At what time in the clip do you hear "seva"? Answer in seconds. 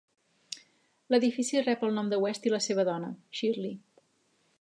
2.69-2.87